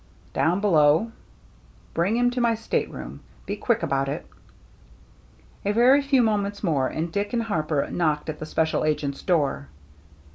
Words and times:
"Down 0.41 0.59
below."" 0.61 1.11
Bring 1.93 2.17
him 2.17 2.31
to 2.31 2.41
my 2.41 2.55
stateroom. 2.55 3.19
Be 3.45 3.55
quick 3.55 3.83
about 3.83 4.09
it.'* 4.09 4.25
A 5.63 5.71
very 5.73 6.01
few 6.01 6.23
moments 6.23 6.63
more, 6.63 6.87
and 6.87 7.11
Dick 7.11 7.33
and 7.33 7.43
Harper 7.43 7.87
knocked 7.91 8.27
at 8.27 8.39
the 8.39 8.47
special 8.47 8.83
agent's 8.83 9.21
door. 9.21 9.67